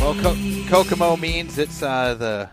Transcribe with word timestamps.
Well, 0.00 0.14
Co- 0.14 0.36
Kokomo 0.68 1.16
means 1.16 1.58
it's 1.58 1.82
uh, 1.82 2.14
the 2.14 2.50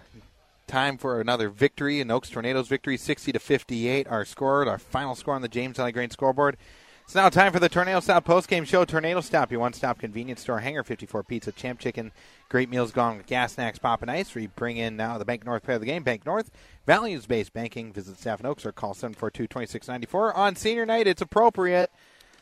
time 0.68 0.98
for 0.98 1.20
another 1.20 1.50
victory. 1.50 2.00
An 2.00 2.11
Oaks 2.11 2.29
Tornadoes 2.29 2.68
victory, 2.68 2.96
60 2.96 3.32
to 3.34 3.39
58. 3.39 4.07
Our 4.07 4.23
score, 4.23 4.68
our 4.68 4.78
final 4.78 5.15
score 5.15 5.36
on 5.36 5.42
the 5.42 5.47
James 5.47 5.78
Valley 5.78 5.92
Grain 5.92 6.10
scoreboard. 6.10 6.57
It's 7.04 7.15
now 7.15 7.28
time 7.29 7.52
for 7.52 7.60
the 7.60 7.70
Tornado 7.70 8.00
Stop 8.02 8.23
postgame 8.25 8.68
show. 8.68 8.86
Tornado 8.86 9.20
Stop, 9.21 9.52
your 9.52 9.60
one-stop 9.61 9.97
convenience 9.97 10.42
store. 10.42 10.60
Hangar 10.60 10.84
54 10.84 11.23
Pizza, 11.23 11.51
Champ 11.51 11.79
Chicken, 11.79 12.11
great 12.50 12.70
meals 12.70 12.92
gone 12.92 13.18
with 13.18 13.25
gas 13.25 13.54
snacks, 13.54 13.79
pop 13.79 14.04
and 14.04 14.11
ice. 14.11 14.36
We 14.36 14.46
bring 14.46 14.78
in 14.78 14.96
now 14.96 15.18
the 15.18 15.25
Bank 15.25 15.43
North 15.43 15.64
player 15.64 15.75
of 15.75 15.82
the 15.82 15.87
game, 15.87 16.04
Bank 16.04 16.23
North. 16.25 16.51
Values-based 16.86 17.51
banking. 17.51 17.92
Visit 17.92 18.20
staff 18.20 18.39
in 18.39 18.46
Oaks 18.46 18.64
or 18.64 18.71
call 18.71 18.93
742-2694. 18.93 20.36
On 20.37 20.56
senior 20.56 20.86
night, 20.86 21.07
it's 21.07 21.21
appropriate. 21.21 21.92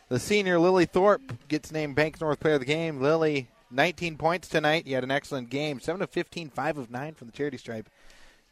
The 0.09 0.19
senior 0.19 0.57
Lily 0.59 0.85
Thorpe 0.85 1.47
gets 1.47 1.71
named 1.71 1.95
Bank 1.95 2.19
North 2.21 2.39
player 2.39 2.53
of 2.55 2.61
the 2.61 2.65
game. 2.65 3.01
Lily, 3.01 3.49
19 3.71 4.17
points 4.17 4.47
tonight. 4.47 4.87
You 4.87 4.95
had 4.95 5.03
an 5.03 5.11
excellent 5.11 5.49
game. 5.49 5.79
7 5.79 6.01
of 6.01 6.09
15, 6.09 6.49
5 6.49 6.77
of 6.77 6.89
9 6.89 7.13
from 7.13 7.27
the 7.27 7.33
charity 7.33 7.57
stripe. 7.57 7.89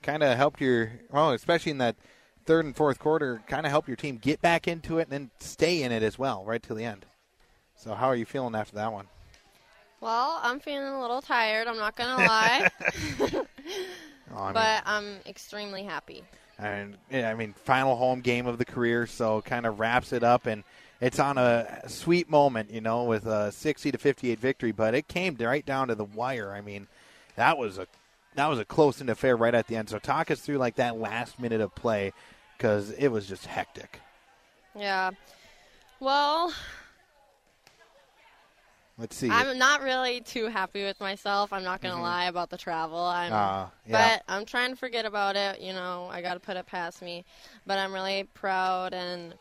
Kind 0.04 0.22
of 0.22 0.36
helped 0.38 0.60
your, 0.60 0.91
well, 1.10 1.32
especially 1.32 1.72
in 1.72 1.77
that 1.77 1.96
third 2.46 2.66
and 2.66 2.76
fourth 2.76 2.99
quarter, 2.99 3.41
kind 3.48 3.66
of 3.66 3.72
helped 3.72 3.88
your 3.88 3.96
team 3.98 4.18
get 4.18 4.41
back 4.41 4.68
into 4.68 4.99
it 4.99 5.04
and 5.04 5.12
then 5.12 5.32
stay 5.40 5.82
in 5.82 5.91
it 5.91 6.04
as 6.04 6.20
well, 6.20 6.44
right 6.46 6.62
till 6.62 6.76
the 6.76 6.84
end. 6.84 7.05
So, 7.77 7.96
how 7.96 8.08
are 8.08 8.16
you 8.16 8.26
feeling 8.26 8.54
after 8.55 8.76
that 8.76 8.91
one? 8.91 9.08
Well, 10.02 10.40
I'm 10.44 10.60
feeling 10.60 10.88
a 10.88 11.01
little 11.01 11.22
tired. 11.22 11.68
I'm 11.68 11.77
not 11.77 11.96
gonna 11.96 12.24
lie, 12.26 12.70
Oh, 13.20 14.38
I 14.38 14.46
mean, 14.46 14.54
but 14.54 14.84
I'm 14.85 15.18
extremely 15.26 15.84
happy. 15.84 16.24
and 16.60 16.98
yeah, 17.10 17.29
I 17.29 17.34
mean, 17.34 17.54
final 17.54 17.96
home 17.96 18.22
game 18.22 18.46
of 18.46 18.57
the 18.57 18.66
career, 18.66 19.07
so 19.07 19.41
kind 19.41 19.66
of 19.66 19.79
wraps 19.79 20.13
it 20.13 20.24
up, 20.24 20.46
and 20.46 20.63
it's 21.01 21.20
on 21.20 21.38
a 21.38 21.84
sweet 21.88 22.29
moment, 22.29 22.71
you 22.71 22.82
know, 22.82 23.04
with 23.04 23.26
a 23.26 23.51
60 23.51 23.91
to 23.91 23.98
58 23.98 24.40
victory. 24.40 24.71
But 24.71 24.96
it 24.96 25.07
came 25.07 25.35
right 25.40 25.65
down 25.65 25.88
to 25.90 25.96
the 25.96 26.05
wire. 26.05 26.54
I 26.54 26.62
mean, 26.62 26.88
that 27.35 27.57
was 27.57 27.77
a 27.77 27.88
that 28.35 28.48
was 28.48 28.60
a 28.60 28.65
close 28.65 28.99
and 28.99 29.10
affair 29.10 29.38
right 29.38 29.55
at 29.55 29.68
the 29.68 29.76
end. 29.77 29.90
So 29.90 29.98
talk 29.99 30.29
us 30.29 30.41
through 30.41 30.57
like 30.57 30.76
that 30.76 30.98
last 30.98 31.40
minute 31.40 31.62
of 31.62 31.73
play 31.76 32.12
because 32.57 32.91
it 32.91 33.07
was 33.07 33.27
just 33.27 33.46
hectic. 33.46 34.01
Yeah. 34.76 35.12
Well, 35.99 36.54
Let's 38.98 39.18
see. 39.18 39.29
I'm 39.29 39.57
not 39.57 39.82
really 39.82 40.21
too 40.21 40.48
happy 40.48 40.84
with 40.85 40.99
myself. 41.01 41.51
I'm 41.51 41.63
not 41.66 41.82
gonna 41.82 41.96
Mhm. 41.96 42.01
lie 42.04 42.26
about 42.26 42.49
the 42.49 42.57
travel. 42.57 42.98
I'm, 42.98 43.34
Uh, 43.34 43.68
yeah. 43.85 44.20
but 44.20 44.23
I'm 44.34 44.46
trying 44.46 44.70
to 44.70 44.77
forget 44.77 45.05
about 45.05 45.35
it. 45.35 45.60
You 45.60 45.73
know, 45.73 46.07
I 46.10 46.21
got 46.21 46.35
to 46.35 46.40
put 46.40 46.55
it 46.55 46.66
past 46.66 47.01
me. 47.01 47.26
But 47.66 47.77
I'm 47.77 47.91
really 47.93 48.23
proud 48.23 48.93
and 48.93 49.38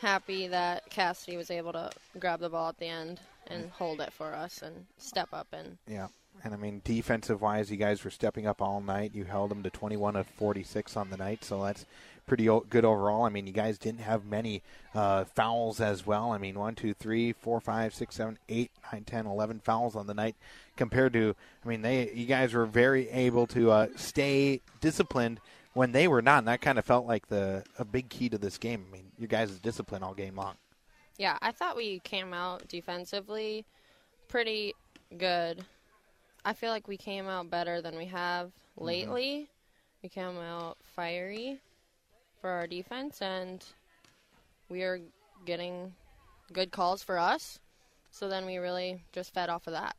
happy 0.00 0.46
that 0.48 0.88
Cassidy 0.90 1.36
was 1.36 1.50
able 1.50 1.72
to 1.72 1.90
grab 2.18 2.40
the 2.40 2.48
ball 2.48 2.70
at 2.70 2.78
the 2.78 2.86
end 2.86 3.20
and 3.46 3.70
hold 3.70 4.00
it 4.00 4.12
for 4.12 4.34
us 4.34 4.62
and 4.62 4.86
step 4.98 5.28
up 5.32 5.48
and 5.52 5.76
Yeah. 5.86 6.08
And 6.42 6.54
I 6.54 6.56
mean, 6.56 6.80
defensive 6.84 7.42
wise, 7.42 7.70
you 7.70 7.76
guys 7.76 8.02
were 8.02 8.10
stepping 8.10 8.46
up 8.46 8.62
all 8.62 8.80
night. 8.80 9.14
You 9.14 9.24
held 9.24 9.50
them 9.50 9.62
to 9.62 9.68
21 9.68 10.16
of 10.16 10.26
46 10.26 10.96
on 10.96 11.10
the 11.10 11.18
night, 11.18 11.44
so 11.44 11.62
that's 11.62 11.84
pretty 12.26 12.48
o- 12.48 12.60
good 12.60 12.84
overall. 12.84 13.24
I 13.24 13.28
mean, 13.28 13.46
you 13.46 13.52
guys 13.52 13.76
didn't 13.76 14.00
have 14.00 14.24
many 14.24 14.62
uh, 14.94 15.24
fouls 15.24 15.80
as 15.80 16.06
well. 16.06 16.30
I 16.30 16.38
mean, 16.38 16.58
one, 16.58 16.76
two, 16.76 16.94
three, 16.94 17.32
four, 17.32 17.60
five, 17.60 17.92
six, 17.94 18.14
seven, 18.14 18.38
eight, 18.48 18.70
nine, 18.90 19.04
ten, 19.04 19.26
eleven 19.26 19.60
fouls 19.60 19.94
on 19.96 20.06
the 20.06 20.14
night 20.14 20.36
compared 20.76 21.12
to, 21.12 21.34
I 21.62 21.68
mean, 21.68 21.82
they 21.82 22.10
you 22.12 22.24
guys 22.24 22.54
were 22.54 22.64
very 22.64 23.10
able 23.10 23.46
to 23.48 23.70
uh, 23.72 23.86
stay 23.96 24.62
disciplined 24.80 25.40
when 25.74 25.92
they 25.92 26.08
were 26.08 26.22
not, 26.22 26.38
and 26.38 26.48
that 26.48 26.62
kind 26.62 26.78
of 26.78 26.86
felt 26.86 27.06
like 27.06 27.26
the 27.26 27.64
a 27.78 27.84
big 27.84 28.08
key 28.08 28.30
to 28.30 28.38
this 28.38 28.56
game. 28.56 28.86
I 28.88 28.92
mean, 28.92 29.09
you 29.20 29.26
guys' 29.26 29.58
discipline 29.60 30.02
all 30.02 30.14
game 30.14 30.34
long. 30.34 30.54
Yeah, 31.18 31.36
I 31.42 31.52
thought 31.52 31.76
we 31.76 32.00
came 32.00 32.32
out 32.32 32.66
defensively 32.68 33.66
pretty 34.28 34.74
good. 35.18 35.64
I 36.44 36.54
feel 36.54 36.70
like 36.70 36.88
we 36.88 36.96
came 36.96 37.28
out 37.28 37.50
better 37.50 37.82
than 37.82 37.96
we 37.96 38.06
have 38.06 38.46
mm-hmm. 38.46 38.84
lately. 38.84 39.48
We 40.02 40.08
came 40.08 40.38
out 40.38 40.78
fiery 40.82 41.58
for 42.40 42.48
our 42.48 42.66
defense, 42.66 43.20
and 43.20 43.62
we 44.70 44.82
are 44.82 45.00
getting 45.44 45.92
good 46.52 46.70
calls 46.70 47.02
for 47.02 47.18
us. 47.18 47.58
So 48.10 48.28
then 48.28 48.46
we 48.46 48.56
really 48.56 49.02
just 49.12 49.34
fed 49.34 49.50
off 49.50 49.66
of 49.66 49.74
that. 49.74 49.96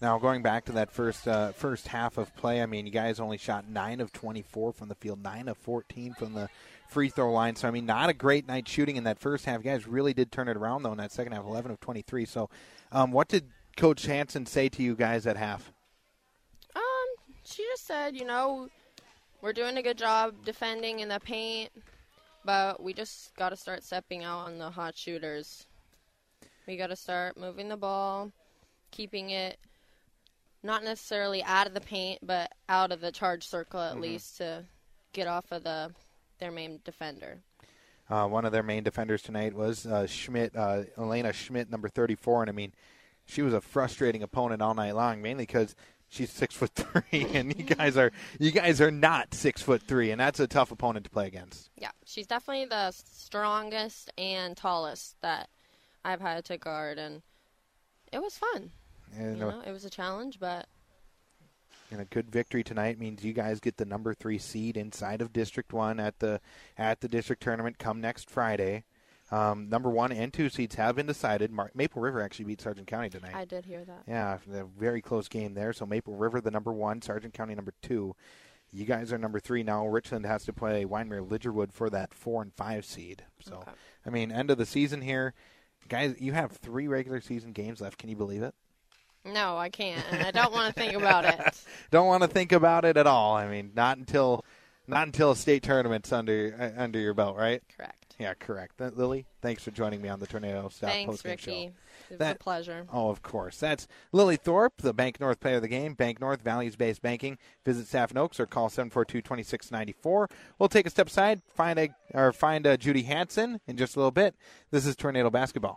Now 0.00 0.18
going 0.18 0.42
back 0.42 0.64
to 0.66 0.72
that 0.72 0.92
first 0.92 1.26
uh, 1.26 1.50
first 1.52 1.88
half 1.88 2.18
of 2.18 2.34
play, 2.36 2.62
I 2.62 2.66
mean, 2.66 2.86
you 2.86 2.92
guys 2.92 3.18
only 3.18 3.36
shot 3.36 3.68
nine 3.68 4.00
of 4.00 4.12
twenty 4.12 4.42
four 4.42 4.72
from 4.72 4.88
the 4.88 4.94
field, 4.94 5.22
nine 5.22 5.48
of 5.48 5.58
fourteen 5.58 6.14
from 6.14 6.34
the 6.34 6.48
free 6.88 7.08
throw 7.08 7.32
line. 7.32 7.56
So 7.56 7.66
I 7.66 7.72
mean, 7.72 7.84
not 7.84 8.08
a 8.08 8.14
great 8.14 8.46
night 8.46 8.68
shooting 8.68 8.96
in 8.96 9.04
that 9.04 9.18
first 9.18 9.44
half. 9.44 9.64
You 9.64 9.70
guys 9.70 9.88
really 9.88 10.14
did 10.14 10.30
turn 10.30 10.48
it 10.48 10.56
around 10.56 10.84
though 10.84 10.92
in 10.92 10.98
that 10.98 11.10
second 11.10 11.32
half, 11.32 11.44
eleven 11.44 11.72
of 11.72 11.80
twenty 11.80 12.02
three. 12.02 12.26
So, 12.26 12.48
um, 12.92 13.10
what 13.10 13.28
did 13.28 13.48
Coach 13.76 14.06
Hanson 14.06 14.46
say 14.46 14.68
to 14.68 14.82
you 14.84 14.94
guys 14.94 15.26
at 15.26 15.36
half? 15.36 15.72
Um, 16.76 16.82
she 17.44 17.64
just 17.64 17.84
said, 17.84 18.16
you 18.16 18.24
know, 18.24 18.68
we're 19.40 19.52
doing 19.52 19.78
a 19.78 19.82
good 19.82 19.98
job 19.98 20.44
defending 20.44 21.00
in 21.00 21.08
the 21.08 21.18
paint, 21.18 21.70
but 22.44 22.80
we 22.80 22.92
just 22.92 23.34
got 23.34 23.48
to 23.48 23.56
start 23.56 23.82
stepping 23.82 24.22
out 24.22 24.46
on 24.46 24.58
the 24.58 24.70
hot 24.70 24.96
shooters. 24.96 25.66
We 26.68 26.76
got 26.76 26.88
to 26.88 26.96
start 26.96 27.36
moving 27.36 27.68
the 27.68 27.76
ball, 27.76 28.30
keeping 28.92 29.30
it 29.30 29.58
not 30.62 30.82
necessarily 30.84 31.42
out 31.44 31.66
of 31.66 31.74
the 31.74 31.80
paint, 31.80 32.20
but 32.22 32.52
out 32.68 32.92
of 32.92 33.00
the 33.00 33.12
charge 33.12 33.46
circle 33.46 33.80
at 33.80 33.96
Mhm. 33.96 34.00
least 34.00 34.36
to 34.38 34.64
get 35.12 35.26
off 35.26 35.50
of 35.52 35.64
the 35.64 35.94
their 36.38 36.50
main 36.52 36.80
defender. 36.84 37.40
Uh, 38.08 38.26
one 38.26 38.44
of 38.44 38.52
their 38.52 38.62
main 38.62 38.84
defenders 38.84 39.22
tonight 39.22 39.52
was 39.54 39.84
uh, 39.86 40.06
Schmidt, 40.06 40.54
uh, 40.56 40.84
Elena 40.96 41.32
Schmidt, 41.32 41.68
number 41.68 41.88
34. 41.88 42.42
And 42.44 42.48
I 42.48 42.52
mean, 42.52 42.72
she 43.26 43.42
was 43.42 43.52
a 43.52 43.60
frustrating 43.60 44.22
opponent 44.22 44.62
all 44.62 44.72
night 44.74 44.94
long, 44.94 45.20
mainly 45.20 45.42
because 45.44 45.74
she's 46.08 46.30
six 46.30 46.54
foot 46.54 46.70
three, 46.74 47.26
and 47.34 47.56
you 47.58 47.64
guys 47.64 47.96
are 47.96 48.12
you 48.38 48.50
guys 48.52 48.80
are 48.80 48.90
not 48.92 49.34
six 49.34 49.60
foot 49.62 49.82
three, 49.82 50.10
and 50.12 50.20
that's 50.20 50.38
a 50.40 50.46
tough 50.46 50.70
opponent 50.70 51.04
to 51.04 51.10
play 51.10 51.26
against. 51.26 51.70
Yeah, 51.76 51.90
she's 52.06 52.26
definitely 52.26 52.66
the 52.66 52.92
strongest 52.92 54.10
and 54.16 54.56
tallest 54.56 55.20
that 55.20 55.50
I've 56.04 56.20
had 56.20 56.44
to 56.46 56.56
guard, 56.56 56.98
and 56.98 57.22
it 58.12 58.22
was 58.22 58.38
fun. 58.38 58.70
And, 59.16 59.38
you 59.38 59.46
uh, 59.46 59.50
know, 59.50 59.62
it 59.66 59.72
was 59.72 59.84
a 59.84 59.90
challenge, 59.90 60.38
but 60.40 60.66
and 61.90 62.00
a 62.00 62.04
good 62.04 62.30
victory 62.30 62.62
tonight 62.62 62.98
means 62.98 63.24
you 63.24 63.32
guys 63.32 63.60
get 63.60 63.76
the 63.76 63.84
number 63.84 64.12
three 64.12 64.38
seed 64.38 64.76
inside 64.76 65.22
of 65.22 65.32
District 65.32 65.72
One 65.72 65.98
at 65.98 66.18
the 66.18 66.40
at 66.76 67.00
the 67.00 67.08
district 67.08 67.42
tournament 67.42 67.78
come 67.78 68.00
next 68.00 68.30
Friday. 68.30 68.84
Um, 69.30 69.68
number 69.68 69.90
one 69.90 70.10
and 70.10 70.32
two 70.32 70.48
seeds 70.48 70.76
have 70.76 70.96
been 70.96 71.06
decided. 71.06 71.50
Mar- 71.50 71.70
Maple 71.74 72.00
River 72.00 72.22
actually 72.22 72.46
beat 72.46 72.62
Sargent 72.62 72.86
County 72.86 73.10
tonight. 73.10 73.34
I 73.34 73.44
did 73.44 73.66
hear 73.66 73.84
that. 73.84 74.04
Yeah, 74.06 74.38
a 74.50 74.64
very 74.64 75.02
close 75.02 75.28
game 75.28 75.52
there. 75.52 75.72
So 75.72 75.84
Maple 75.84 76.14
River, 76.16 76.40
the 76.40 76.50
number 76.50 76.72
one, 76.72 77.02
Sargent 77.02 77.34
County, 77.34 77.54
number 77.54 77.74
two. 77.82 78.16
You 78.70 78.84
guys 78.84 79.12
are 79.12 79.18
number 79.18 79.40
three 79.40 79.62
now. 79.62 79.86
Richland 79.86 80.26
has 80.26 80.44
to 80.44 80.52
play 80.52 80.84
Wyndmere 80.84 81.26
Lidgerwood 81.26 81.72
for 81.72 81.88
that 81.90 82.12
four 82.12 82.42
and 82.42 82.52
five 82.52 82.84
seed. 82.84 83.24
So, 83.40 83.56
Okay. 83.56 83.70
I 84.04 84.10
mean, 84.10 84.30
end 84.30 84.50
of 84.50 84.58
the 84.58 84.66
season 84.66 85.00
here, 85.00 85.32
guys. 85.88 86.16
You 86.18 86.32
have 86.32 86.52
three 86.52 86.86
regular 86.86 87.20
season 87.20 87.52
games 87.52 87.80
left. 87.80 87.98
Can 87.98 88.10
you 88.10 88.16
believe 88.16 88.42
it? 88.42 88.54
No, 89.24 89.56
I 89.58 89.68
can't, 89.68 90.02
and 90.10 90.22
I 90.26 90.30
don't 90.30 90.52
want 90.52 90.74
to 90.74 90.80
think 90.80 90.94
about 90.94 91.24
it. 91.24 91.64
Don't 91.90 92.06
want 92.06 92.22
to 92.22 92.28
think 92.28 92.52
about 92.52 92.84
it 92.84 92.96
at 92.96 93.06
all. 93.06 93.34
I 93.34 93.48
mean, 93.48 93.72
not 93.74 93.98
until 93.98 94.44
not 94.86 95.06
until 95.06 95.32
a 95.32 95.36
state 95.36 95.62
tournament's 95.62 96.12
under 96.12 96.56
uh, 96.78 96.82
under 96.82 96.98
your 96.98 97.12
belt, 97.14 97.36
right? 97.36 97.62
Correct. 97.76 97.94
Yeah, 98.18 98.34
correct. 98.34 98.78
That, 98.78 98.96
Lily, 98.98 99.26
thanks 99.42 99.62
for 99.62 99.70
joining 99.70 100.02
me 100.02 100.08
on 100.08 100.18
the 100.18 100.26
Tornado 100.26 100.68
Stop 100.70 100.90
Thanks, 100.90 101.24
Ricky. 101.24 101.42
show. 101.52 101.52
It 101.60 101.72
was 102.10 102.18
That- 102.18 102.36
a 102.36 102.38
pleasure. 102.38 102.84
Oh, 102.92 103.10
of 103.10 103.22
course. 103.22 103.58
That's 103.58 103.86
Lily 104.12 104.36
Thorpe, 104.36 104.72
the 104.78 104.92
Bank 104.92 105.20
North 105.20 105.38
player 105.38 105.56
of 105.56 105.62
the 105.62 105.68
game. 105.68 105.94
Bank 105.94 106.20
North, 106.20 106.40
values 106.42 106.74
based 106.74 107.00
banking. 107.00 107.38
Visit 107.64 107.86
Staff 107.86 108.10
and 108.10 108.18
Oaks 108.18 108.40
or 108.40 108.46
call 108.46 108.70
742 108.70 109.20
2694. 109.20 110.28
We'll 110.58 110.68
take 110.68 110.86
a 110.86 110.90
step 110.90 111.06
aside, 111.08 111.42
find 111.54 111.78
a, 111.78 111.90
or 112.12 112.32
find 112.32 112.66
a 112.66 112.76
Judy 112.76 113.02
Hanson 113.02 113.60
in 113.68 113.76
just 113.76 113.94
a 113.94 113.98
little 114.00 114.10
bit. 114.10 114.34
This 114.72 114.84
is 114.86 114.96
Tornado 114.96 115.30
Basketball. 115.30 115.76